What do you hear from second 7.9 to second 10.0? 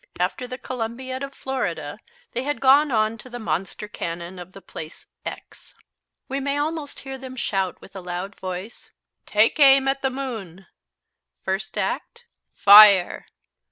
a loud voice: "Take aim